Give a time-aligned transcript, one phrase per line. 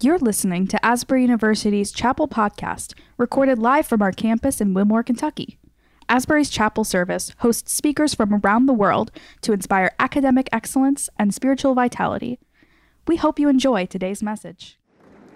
[0.00, 5.58] You're listening to Asbury University's Chapel Podcast, recorded live from our campus in Wilmore, Kentucky.
[6.08, 11.74] Asbury's Chapel Service hosts speakers from around the world to inspire academic excellence and spiritual
[11.74, 12.38] vitality.
[13.08, 14.78] We hope you enjoy today's message.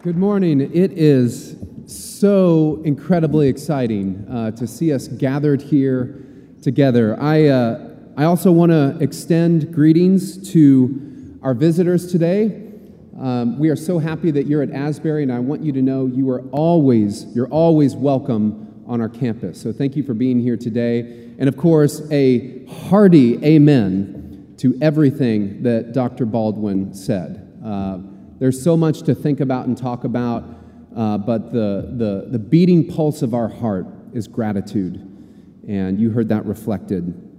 [0.05, 0.61] Good morning.
[0.61, 1.57] It is
[1.87, 6.25] so incredibly exciting uh, to see us gathered here
[6.63, 7.21] together.
[7.21, 12.69] I, uh, I also want to extend greetings to our visitors today.
[13.23, 16.07] Um, we are so happy that you're at Asbury, and I want you to know
[16.07, 19.63] you are always, you're always welcome on our campus.
[19.63, 21.33] So thank you for being here today.
[21.39, 26.27] And of course, a hearty amen to everything that Dr.
[26.27, 27.61] Baldwin said.
[27.65, 27.99] Uh,
[28.41, 30.43] there's so much to think about and talk about,
[30.97, 34.97] uh, but the, the, the beating pulse of our heart is gratitude.
[35.69, 37.32] And you heard that reflected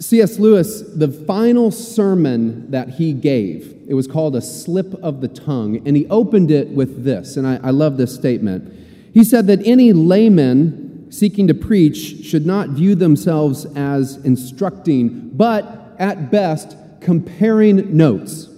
[0.00, 0.38] C.S.
[0.38, 5.82] Lewis, the final sermon that he gave, it was called A Slip of the Tongue,
[5.86, 8.72] and he opened it with this, and I, I love this statement.
[9.12, 15.96] He said that any layman seeking to preach should not view themselves as instructing, but
[15.98, 18.48] at best, comparing notes.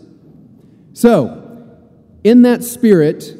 [0.92, 1.38] So,
[2.22, 3.34] in that spirit,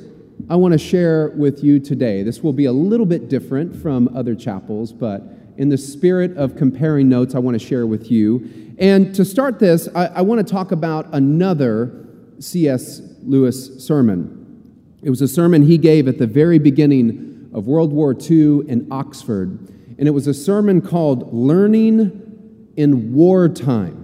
[0.48, 2.22] I want to share with you today.
[2.22, 5.22] This will be a little bit different from other chapels, but
[5.56, 8.74] in the spirit of comparing notes, I want to share with you.
[8.78, 12.06] And to start this, I, I want to talk about another
[12.38, 13.02] C.S.
[13.22, 14.40] Lewis sermon.
[15.02, 18.86] It was a sermon he gave at the very beginning of World War II in
[18.90, 19.58] Oxford.
[19.98, 24.00] And it was a sermon called Learning in Wartime.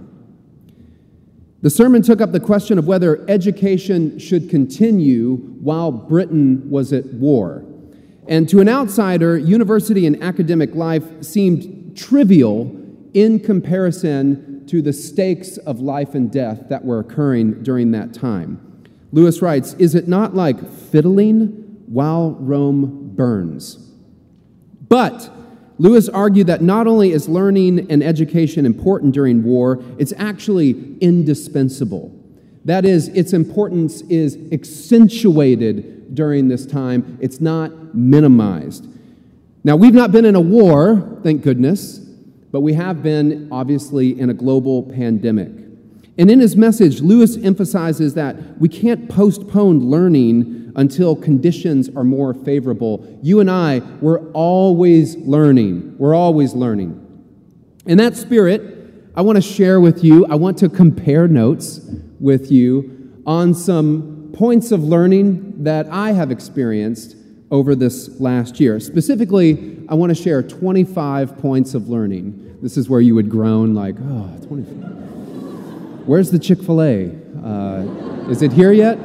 [1.61, 7.05] The sermon took up the question of whether education should continue while Britain was at
[7.13, 7.65] war.
[8.27, 12.71] And to an outsider, university and academic life seemed trivial
[13.13, 18.61] in comparison to the stakes of life and death that were occurring during that time.
[19.11, 21.47] Lewis writes Is it not like fiddling
[21.87, 23.75] while Rome burns?
[24.89, 25.31] But
[25.79, 32.13] Lewis argued that not only is learning and education important during war, it's actually indispensable.
[32.65, 38.87] That is, its importance is accentuated during this time, it's not minimized.
[39.63, 41.97] Now, we've not been in a war, thank goodness,
[42.51, 45.51] but we have been, obviously, in a global pandemic.
[46.17, 52.33] And in his message, Lewis emphasizes that we can't postpone learning until conditions are more
[52.33, 53.19] favorable.
[53.21, 55.97] You and I, we're always learning.
[55.97, 57.03] We're always learning.
[57.85, 58.61] In that spirit,
[59.15, 61.81] I want to share with you, I want to compare notes
[62.19, 67.16] with you on some points of learning that I have experienced
[67.49, 68.79] over this last year.
[68.79, 72.57] Specifically, I want to share 25 points of learning.
[72.61, 76.07] This is where you would groan, like, oh, 25.
[76.07, 77.11] Where's the Chick fil A?
[77.43, 78.97] Uh, is it here yet?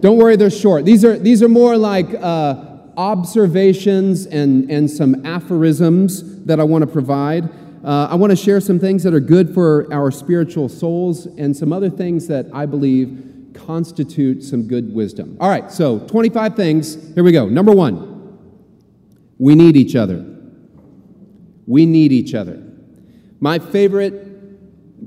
[0.00, 0.84] Don't worry, they're short.
[0.84, 2.64] These are, these are more like uh,
[2.96, 7.48] observations and, and some aphorisms that I want to provide.
[7.84, 11.56] Uh, I want to share some things that are good for our spiritual souls and
[11.56, 15.36] some other things that I believe constitute some good wisdom.
[15.40, 17.14] All right, so 25 things.
[17.14, 17.48] Here we go.
[17.48, 18.38] Number one,
[19.38, 20.24] we need each other.
[21.66, 22.62] We need each other.
[23.40, 24.30] My favorite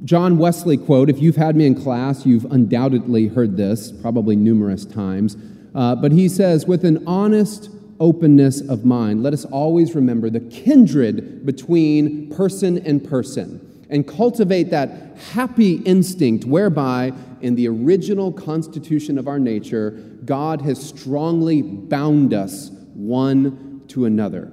[0.03, 4.85] John Wesley quote, if you've had me in class, you've undoubtedly heard this, probably numerous
[4.85, 5.37] times.
[5.73, 7.69] Uh, but he says, with an honest
[7.99, 14.69] openness of mind, let us always remember the kindred between person and person and cultivate
[14.71, 19.91] that happy instinct whereby, in the original constitution of our nature,
[20.25, 24.51] God has strongly bound us one to another.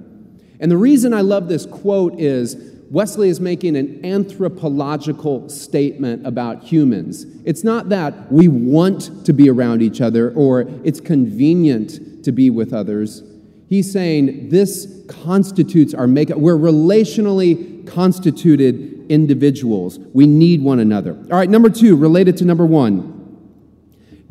[0.59, 6.63] And the reason I love this quote is Wesley is making an anthropological statement about
[6.63, 7.25] humans.
[7.43, 12.51] It's not that we want to be around each other or it's convenient to be
[12.51, 13.23] with others.
[13.67, 16.37] He's saying this constitutes our makeup.
[16.37, 19.99] We're relationally constituted individuals.
[20.13, 21.13] We need one another.
[21.13, 23.11] All right, number two, related to number one.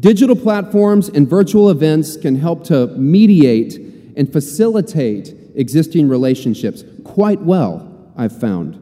[0.01, 3.79] Digital platforms and virtual events can help to mediate
[4.17, 8.79] and facilitate existing relationships quite well, I've found.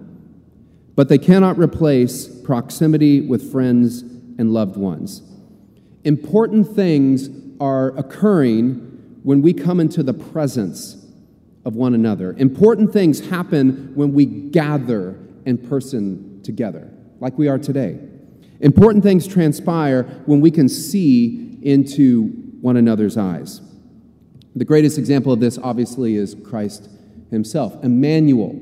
[0.97, 5.23] But they cannot replace proximity with friends and loved ones.
[6.05, 7.29] Important things
[7.61, 10.97] are occurring when we come into the presence
[11.67, 12.33] of one another.
[12.39, 15.20] Important things happen when we gather
[15.51, 17.99] in person together, like we are today.
[18.61, 22.29] Important things transpire when we can see into
[22.61, 23.61] one another's eyes.
[24.57, 26.89] The greatest example of this, obviously, is Christ
[27.31, 27.83] himself.
[27.85, 28.53] Emmanuel,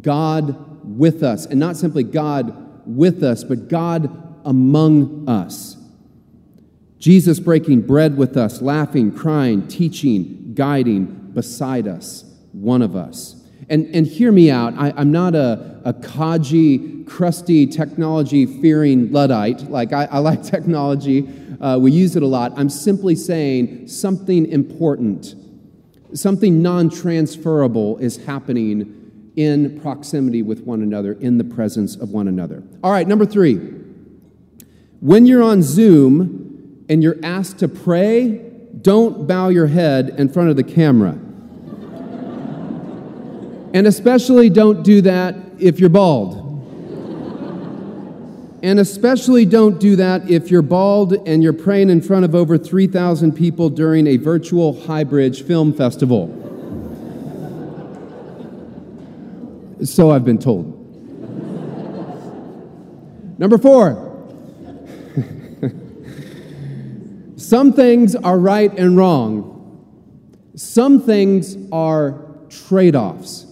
[0.00, 4.10] God with us, and not simply God with us, but God
[4.44, 5.76] among us.
[6.98, 11.04] Jesus breaking bread with us, laughing, crying, teaching, guiding,
[11.34, 13.41] beside us, one of us.
[13.72, 14.74] And, and hear me out.
[14.76, 19.62] I, am not a, a codgy, crusty, technology fearing Luddite.
[19.70, 21.28] Like, I, I like technology,
[21.60, 22.52] uh, we use it a lot.
[22.56, 25.34] I'm simply saying something important,
[26.12, 32.28] something non transferable is happening in proximity with one another, in the presence of one
[32.28, 32.62] another.
[32.84, 33.54] All right, number three.
[35.00, 36.52] When you're on Zoom,
[36.92, 38.38] and you're asked to pray,
[38.82, 41.18] don't bow your head in front of the camera.
[43.74, 46.38] And especially don't do that if you're bald.
[48.62, 52.56] and especially don't do that if you're bald and you're praying in front of over
[52.56, 56.38] 3,000 people during a virtual Highbridge Film Festival.
[59.84, 60.78] so I've been told.
[63.38, 64.10] Number four.
[67.36, 69.48] Some things are right and wrong.
[70.54, 73.46] Some things are trade offs.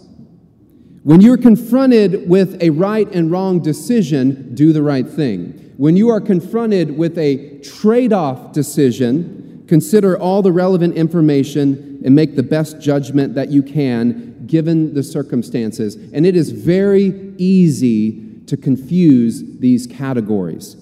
[1.11, 5.73] When you're confronted with a right and wrong decision, do the right thing.
[5.77, 12.15] When you are confronted with a trade off decision, consider all the relevant information and
[12.15, 15.97] make the best judgment that you can given the circumstances.
[15.97, 20.77] And it is very easy to confuse these categories.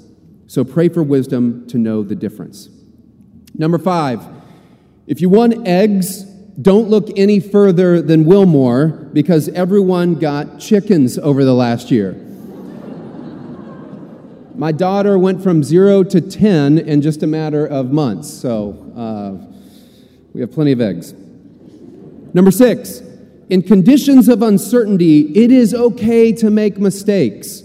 [0.47, 2.69] So pray for wisdom to know the difference.
[3.55, 4.29] Number five,
[5.07, 6.28] if you want eggs,
[6.61, 12.13] don't look any further than Wilmore because everyone got chickens over the last year.
[14.57, 19.47] My daughter went from zero to 10 in just a matter of months, so uh,
[20.33, 21.15] we have plenty of eggs.
[22.35, 23.03] Number six,
[23.49, 27.63] in conditions of uncertainty, it is okay to make mistakes.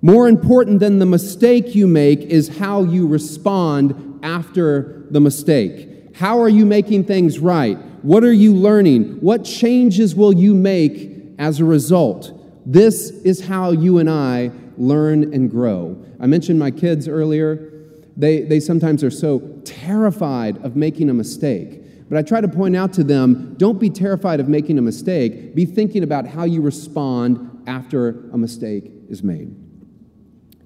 [0.00, 6.14] More important than the mistake you make is how you respond after the mistake?
[6.16, 7.78] How are you making things right?
[8.06, 9.14] What are you learning?
[9.14, 11.10] What changes will you make
[11.40, 12.30] as a result?
[12.64, 16.00] This is how you and I learn and grow.
[16.20, 17.68] I mentioned my kids earlier.
[18.16, 22.08] They, they sometimes are so terrified of making a mistake.
[22.08, 25.56] But I try to point out to them don't be terrified of making a mistake.
[25.56, 29.52] Be thinking about how you respond after a mistake is made.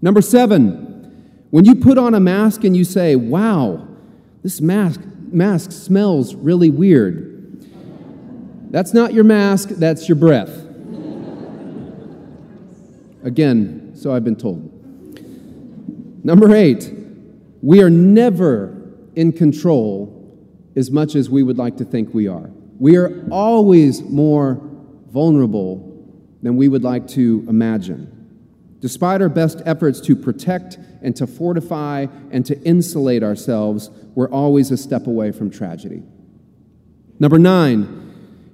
[0.03, 3.89] Number seven, when you put on a mask and you say, wow,
[4.43, 5.01] this mask,
[5.33, 7.29] mask smells really weird.
[8.71, 10.57] That's not your mask, that's your breath.
[13.23, 14.67] Again, so I've been told.
[16.25, 16.93] Number eight,
[17.63, 18.77] we are never
[19.17, 20.17] in control
[20.77, 22.51] as much as we would like to think we are.
[22.79, 24.61] We are always more
[25.11, 25.87] vulnerable
[26.43, 28.17] than we would like to imagine.
[28.81, 34.71] Despite our best efforts to protect and to fortify and to insulate ourselves, we're always
[34.71, 36.03] a step away from tragedy.
[37.19, 38.10] Number nine,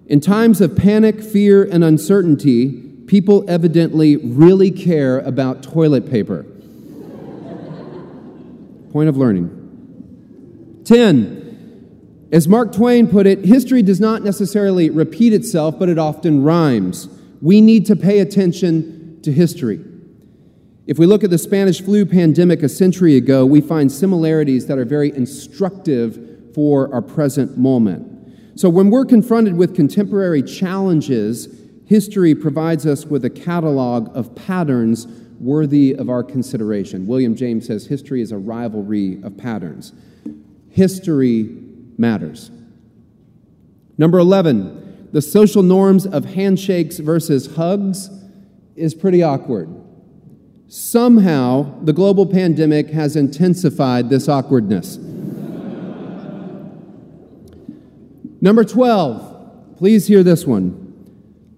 [0.06, 6.44] in times of panic, fear, and uncertainty, people evidently really care about toilet paper.
[8.92, 10.82] Point of learning.
[10.84, 12.28] 10.
[12.32, 17.08] As Mark Twain put it, history does not necessarily repeat itself, but it often rhymes.
[17.42, 19.80] We need to pay attention to history.
[20.86, 24.78] If we look at the Spanish flu pandemic a century ago, we find similarities that
[24.78, 28.15] are very instructive for our present moment.
[28.56, 31.46] So, when we're confronted with contemporary challenges,
[31.84, 35.06] history provides us with a catalog of patterns
[35.38, 37.06] worthy of our consideration.
[37.06, 39.92] William James says history is a rivalry of patterns.
[40.70, 41.54] History
[41.98, 42.50] matters.
[43.98, 48.08] Number 11, the social norms of handshakes versus hugs
[48.74, 49.68] is pretty awkward.
[50.68, 54.96] Somehow, the global pandemic has intensified this awkwardness.
[58.46, 60.94] Number 12, please hear this one.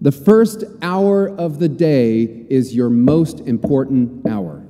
[0.01, 4.65] The first hour of the day is your most important hour.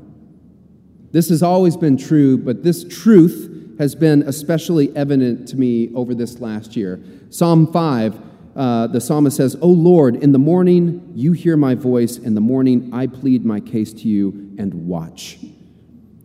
[1.14, 6.14] This has always been true, but this truth has been especially evident to me over
[6.14, 7.02] this last year.
[7.30, 8.20] Psalm 5
[8.54, 12.42] uh, the psalmist says, O Lord, in the morning you hear my voice, in the
[12.42, 15.38] morning I plead my case to you and watch.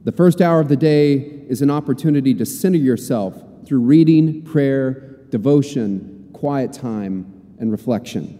[0.02, 1.12] The first hour of the day
[1.48, 7.26] is an opportunity to center yourself through reading, prayer, devotion, quiet time,
[7.58, 8.38] and reflection.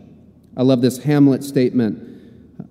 [0.57, 1.99] I love this Hamlet statement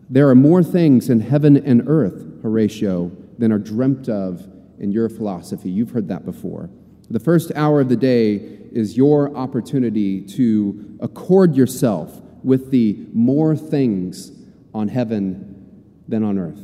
[0.09, 4.47] There are more things in heaven and earth, Horatio, than are dreamt of
[4.79, 5.69] in your philosophy.
[5.69, 6.69] You've heard that before.
[7.09, 8.35] The first hour of the day
[8.71, 14.31] is your opportunity to accord yourself with the more things
[14.73, 16.61] on heaven than on earth.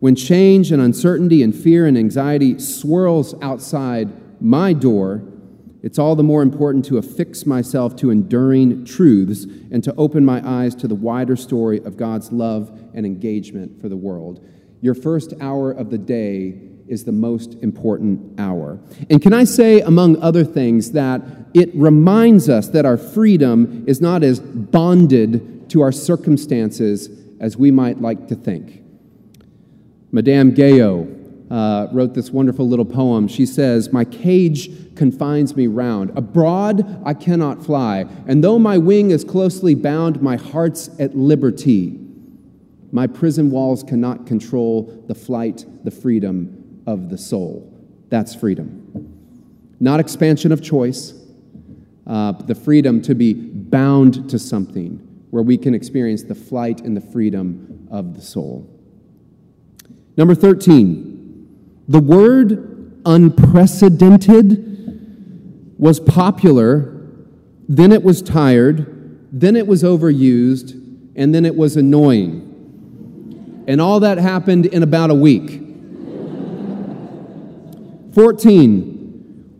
[0.00, 4.08] When change and uncertainty and fear and anxiety swirls outside
[4.42, 5.22] my door,
[5.82, 10.46] it's all the more important to affix myself to enduring truths and to open my
[10.46, 14.44] eyes to the wider story of God's love and engagement for the world.
[14.80, 18.80] Your first hour of the day is the most important hour.
[19.10, 21.22] And can I say, among other things, that
[21.54, 27.70] it reminds us that our freedom is not as bonded to our circumstances as we
[27.70, 28.82] might like to think.
[30.10, 31.17] Madame Guyon
[31.50, 33.28] uh, wrote this wonderful little poem.
[33.28, 36.16] She says, My cage confines me round.
[36.16, 41.98] Abroad I cannot fly, and though my wing is closely bound, my heart's at liberty.
[42.90, 47.72] My prison walls cannot control the flight, the freedom of the soul.
[48.08, 49.14] That's freedom.
[49.80, 51.14] Not expansion of choice,
[52.06, 54.96] uh, the freedom to be bound to something
[55.30, 58.68] where we can experience the flight and the freedom of the soul.
[60.16, 61.07] Number 13,
[61.88, 66.94] the word unprecedented was popular,
[67.66, 70.72] then it was tired, then it was overused,
[71.16, 72.44] and then it was annoying.
[73.66, 75.50] And all that happened in about a week.
[78.14, 78.96] 14.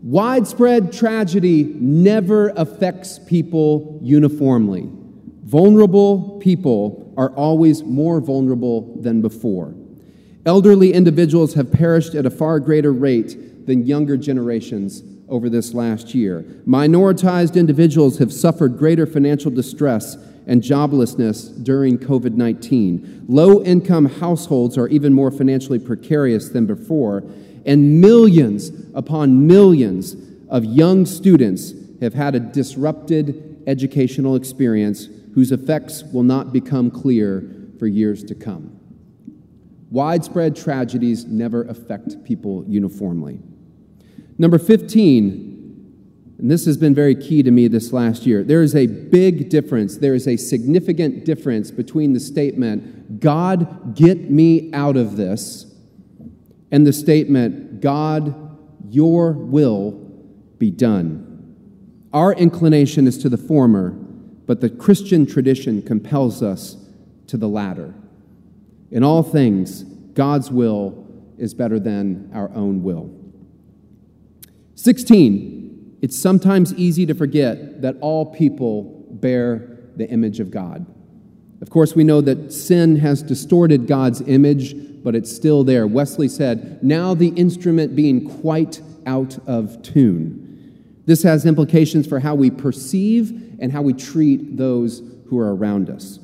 [0.03, 4.87] Widespread tragedy never affects people uniformly.
[5.43, 9.73] Vulnerable people are always more vulnerable than before.
[10.45, 16.15] Elderly individuals have perished at a far greater rate than younger generations over this last
[16.15, 16.43] year.
[16.65, 20.17] Minoritized individuals have suffered greater financial distress
[20.47, 23.25] and joblessness during COVID 19.
[23.27, 27.23] Low income households are even more financially precarious than before,
[27.65, 30.15] and millions upon millions
[30.49, 37.43] of young students have had a disrupted educational experience whose effects will not become clear
[37.77, 38.78] for years to come.
[39.91, 43.39] Widespread tragedies never affect people uniformly.
[44.37, 48.43] Number 15, and this has been very key to me this last year.
[48.43, 54.29] There is a big difference, there is a significant difference between the statement, God, get
[54.29, 55.65] me out of this,
[56.71, 58.35] and the statement, God,
[58.89, 59.91] your will
[60.59, 61.25] be done.
[62.13, 66.77] Our inclination is to the former, but the Christian tradition compels us
[67.27, 67.93] to the latter.
[68.91, 71.05] In all things, God's will
[71.37, 73.15] is better than our own will.
[74.75, 75.59] 16
[76.01, 80.85] it's sometimes easy to forget that all people bear the image of God.
[81.61, 85.85] Of course, we know that sin has distorted God's image, but it's still there.
[85.87, 90.45] Wesley said, Now the instrument being quite out of tune.
[91.05, 95.89] This has implications for how we perceive and how we treat those who are around
[95.89, 96.19] us.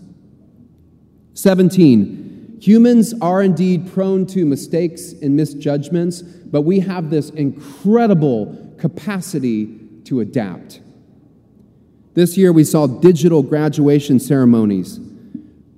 [1.34, 2.25] 17.
[2.66, 9.68] Humans are indeed prone to mistakes and misjudgments, but we have this incredible capacity
[10.06, 10.82] to adapt.
[12.16, 15.00] This year, we saw digital graduation ceremonies,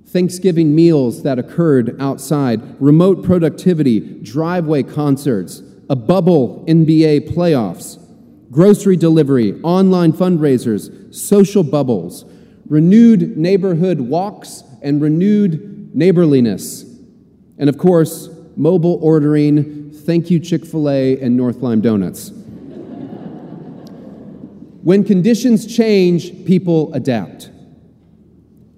[0.06, 8.02] Thanksgiving meals that occurred outside, remote productivity, driveway concerts, a bubble NBA playoffs,
[8.50, 12.24] grocery delivery, online fundraisers, social bubbles,
[12.64, 16.84] renewed neighborhood walks, and renewed neighborliness.
[17.58, 22.30] And of course, mobile ordering, thank you, Chick fil A and North Lime Donuts.
[24.82, 27.50] When conditions change, people adapt.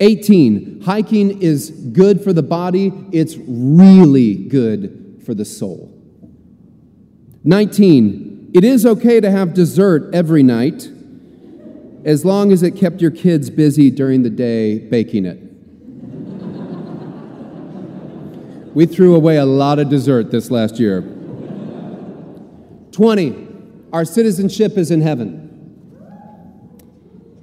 [0.00, 5.94] 18, hiking is good for the body, it's really good for the soul.
[7.44, 10.90] 19, it is okay to have dessert every night
[12.04, 15.49] as long as it kept your kids busy during the day baking it.
[18.74, 21.02] We threw away a lot of dessert this last year.
[22.92, 23.48] 20,
[23.92, 25.50] our citizenship is in heaven.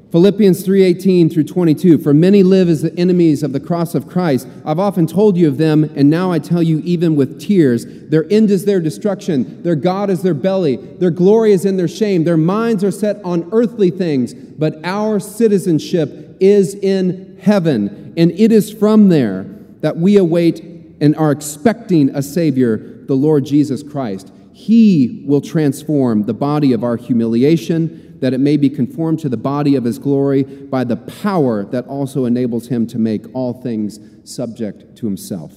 [0.10, 4.48] Philippians 3:18 through 22 For many live as the enemies of the cross of Christ.
[4.64, 7.86] I've often told you of them and now I tell you even with tears.
[8.10, 11.90] Their end is their destruction, their god is their belly, their glory is in their
[11.90, 12.24] shame.
[12.24, 18.54] Their minds are set on earthly things, but our citizenship is in heaven, and it
[18.54, 19.46] is from there
[19.82, 24.32] that we await and are expecting a savior, the Lord Jesus Christ.
[24.54, 29.38] He will transform the body of our humiliation that it may be conformed to the
[29.38, 34.00] body of his glory by the power that also enables him to make all things
[34.24, 35.54] subject to himself.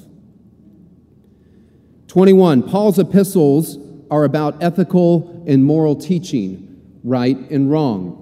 [2.08, 2.62] 21.
[2.64, 3.78] Paul's epistles
[4.10, 8.16] are about ethical and moral teaching, right and wrong.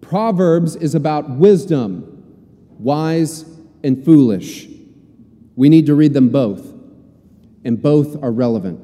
[0.00, 2.22] Proverbs is about wisdom,
[2.78, 3.44] wise
[3.82, 4.68] and foolish.
[5.56, 6.74] We need to read them both.
[7.66, 8.80] and both are relevant.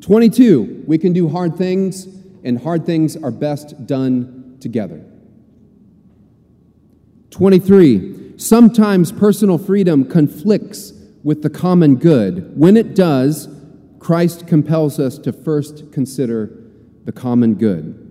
[0.00, 2.08] 22, we can do hard things,
[2.42, 5.04] and hard things are best done together.
[7.30, 12.56] 23, sometimes personal freedom conflicts with the common good.
[12.56, 13.48] When it does,
[13.98, 16.50] Christ compels us to first consider
[17.04, 18.06] the common good.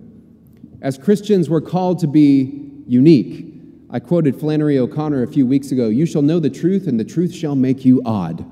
[0.80, 3.47] As Christians, we're called to be unique.
[3.90, 7.04] I quoted Flannery O'Connor a few weeks ago You shall know the truth, and the
[7.04, 8.44] truth shall make you odd.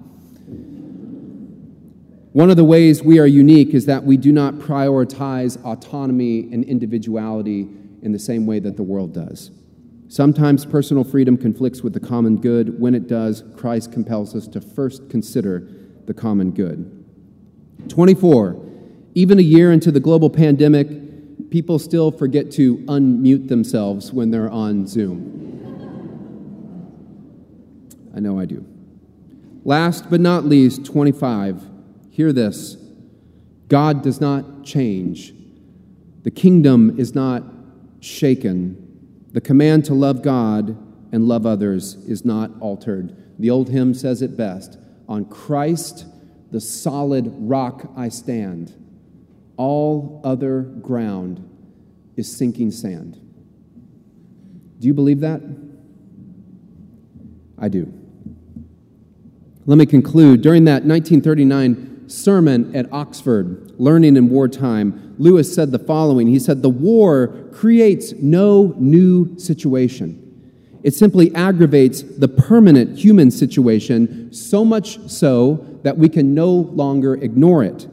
[2.33, 6.65] One of the ways we are unique is that we do not prioritize autonomy and
[6.65, 7.69] individuality
[8.03, 9.51] in the same way that the world does.
[10.09, 12.79] Sometimes personal freedom conflicts with the common good.
[12.79, 15.69] When it does, Christ compels us to first consider
[16.05, 17.05] the common good.
[17.89, 18.63] 24.
[19.15, 20.89] Even a year into the global pandemic,
[21.57, 25.25] people still forget to unmute themselves when they're on Zoom.
[28.15, 28.63] I know I do.
[29.65, 31.63] Last but not least, 25.
[32.11, 32.77] Hear this
[33.69, 35.33] God does not change,
[36.25, 37.43] the kingdom is not
[38.01, 38.83] shaken.
[39.33, 40.77] The command to love God
[41.11, 43.17] and love others is not altered.
[43.39, 44.77] The old hymn says it best
[45.09, 46.05] On Christ,
[46.51, 48.75] the solid rock I stand.
[49.57, 51.49] All other ground
[52.17, 53.21] is sinking sand.
[54.79, 55.41] Do you believe that?
[57.59, 57.93] I do.
[59.65, 60.43] Let me conclude.
[60.43, 66.63] During that 1939 sermon at Oxford, Learning in Wartime, Lewis said the following He said,
[66.63, 70.23] The war creates no new situation.
[70.83, 77.15] It simply aggravates the permanent human situation, so much so that we can no longer
[77.15, 77.89] ignore it.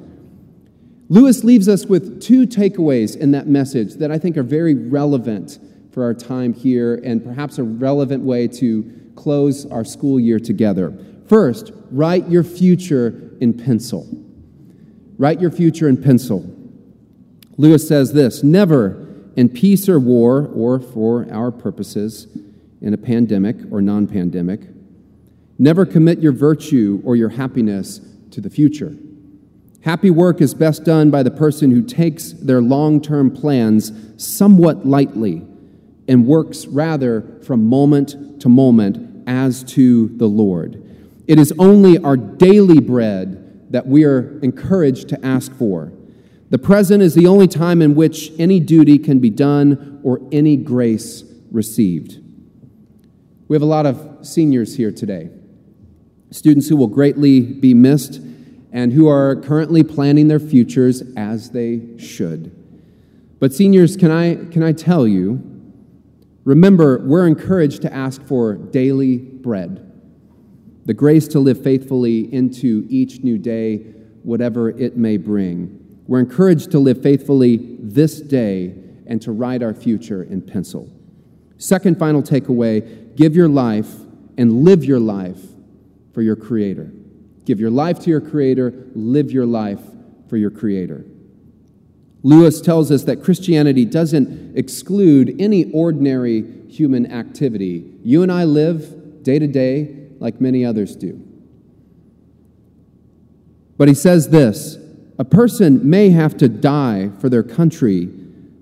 [1.13, 5.60] Lewis leaves us with two takeaways in that message that I think are very relevant
[5.91, 10.91] for our time here and perhaps a relevant way to close our school year together.
[11.27, 14.08] First, write your future in pencil.
[15.20, 16.51] Write your future in pencil.
[17.58, 22.25] Lewis says this Never in peace or war, or for our purposes,
[22.81, 24.61] in a pandemic or non pandemic,
[25.59, 28.96] never commit your virtue or your happiness to the future.
[29.83, 34.85] Happy work is best done by the person who takes their long term plans somewhat
[34.85, 35.46] lightly
[36.07, 40.81] and works rather from moment to moment as to the Lord.
[41.27, 45.91] It is only our daily bread that we are encouraged to ask for.
[46.50, 50.55] The present is the only time in which any duty can be done or any
[50.55, 52.19] grace received.
[53.50, 55.29] We have a lot of seniors here today,
[56.31, 58.22] students who will greatly be missed
[58.74, 62.51] and who are currently planning their futures as they should.
[63.40, 65.42] But, seniors, can I, can I tell you,
[66.44, 69.92] remember, we're encouraged to ask for daily bread
[70.86, 73.77] the grace to live faithfully into each new day,
[74.24, 75.79] whatever it may bring.
[76.07, 78.75] We're encouraged to live faithfully this day
[79.07, 80.92] and to write our future in pencil.
[81.57, 83.94] Second, final takeaway give your life
[84.38, 85.40] and live your life
[86.14, 86.92] for your Creator.
[87.46, 89.82] Give your life to your Creator, live your life
[90.29, 91.06] for your Creator.
[92.24, 97.84] Lewis tells us that Christianity doesn't exclude any ordinary human activity.
[98.01, 101.22] You and I live day to day like many others do.
[103.77, 104.77] But he says this
[105.20, 108.06] a person may have to die for their country,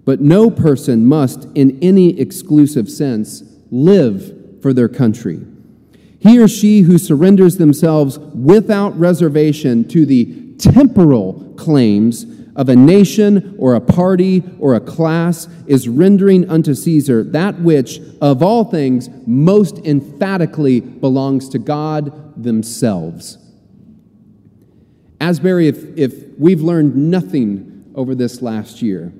[0.05, 5.39] but no person must, in any exclusive sense, live for their country.
[6.21, 13.55] He or she who surrenders themselves without reservation to the temporal claims of a nation
[13.57, 19.09] or a party or a class is rendering unto Caesar that which, of all things,
[19.25, 23.39] most emphatically belongs to God themselves.
[25.19, 29.11] Asbury, if, if we've learned nothing over this last year,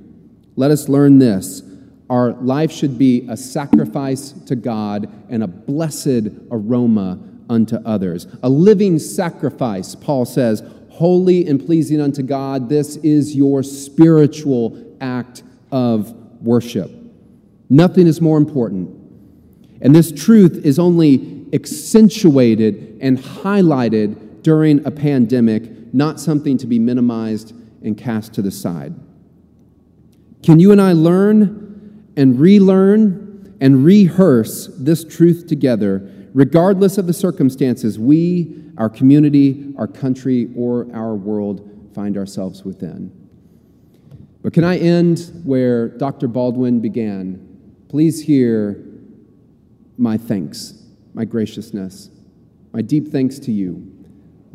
[0.55, 1.63] let us learn this.
[2.12, 7.17] Our life should be a sacrifice to God and a blessed aroma
[7.50, 8.28] unto others.
[8.43, 12.67] A living sacrifice, Paul says, holy and pleasing unto God.
[12.67, 16.91] This is your spiritual act of worship.
[17.69, 18.89] Nothing is more important.
[19.82, 26.78] And this truth is only accentuated and highlighted during a pandemic, not something to be
[26.78, 28.93] minimized and cast to the side.
[30.43, 31.70] Can you and I learn
[32.21, 39.88] and relearn and rehearse this truth together, regardless of the circumstances we our community, our
[39.88, 43.12] country, or our world find ourselves within.
[44.43, 46.27] But can I end where Dr.
[46.27, 47.84] Baldwin began?
[47.89, 48.84] Please hear
[49.97, 52.12] my thanks, my graciousness,
[52.71, 53.91] my deep thanks to you.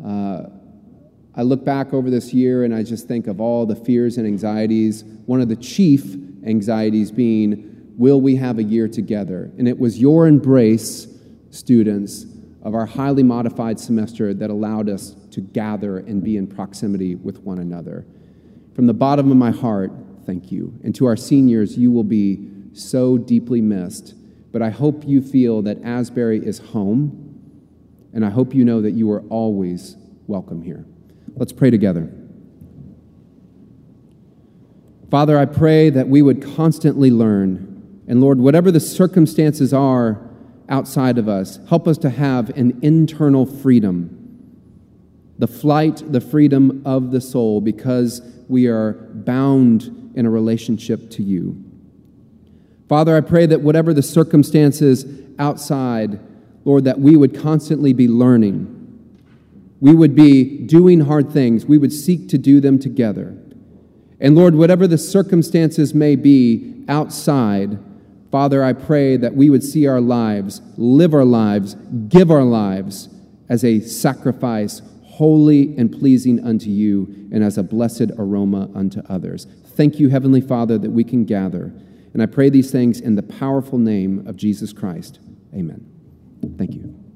[0.03, 0.43] Uh,
[1.35, 4.25] I look back over this year and I just think of all the fears and
[4.25, 5.03] anxieties.
[5.25, 6.15] One of the chief
[6.47, 9.51] anxieties being, will we have a year together?
[9.57, 11.07] And it was your embrace,
[11.49, 12.25] students,
[12.63, 17.39] of our highly modified semester that allowed us to gather and be in proximity with
[17.39, 18.05] one another.
[18.73, 19.91] From the bottom of my heart,
[20.25, 20.77] thank you.
[20.83, 24.15] And to our seniors, you will be so deeply missed.
[24.51, 27.23] But I hope you feel that Asbury is home,
[28.13, 29.95] and I hope you know that you are always
[30.27, 30.85] welcome here.
[31.35, 32.11] Let's pray together.
[35.09, 38.03] Father, I pray that we would constantly learn.
[38.07, 40.21] And Lord, whatever the circumstances are
[40.69, 44.13] outside of us, help us to have an internal freedom.
[45.39, 51.23] The flight, the freedom of the soul, because we are bound in a relationship to
[51.23, 51.63] you.
[52.89, 55.05] Father, I pray that whatever the circumstances
[55.37, 56.19] outside,
[56.65, 58.77] Lord, that we would constantly be learning
[59.79, 61.65] we would be doing hard things.
[61.65, 63.37] We would seek to do them together.
[64.19, 67.77] And Lord, whatever the circumstances may be outside,
[68.31, 71.75] Father, I pray that we would see our lives, live our lives,
[72.09, 73.09] give our lives
[73.49, 79.47] as a sacrifice, holy and pleasing unto you, and as a blessed aroma unto others.
[79.65, 81.71] Thank you, Heavenly Father, that we can gather.
[82.13, 85.19] And I pray these things in the powerful name of Jesus Christ.
[85.53, 85.85] Amen.
[86.57, 87.06] Thank you.